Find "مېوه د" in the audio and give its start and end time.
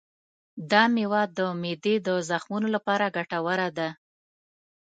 0.93-1.39